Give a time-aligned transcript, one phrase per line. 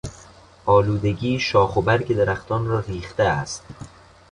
[0.65, 3.63] آلودگی شاخ و برگ درختان را ریخته است.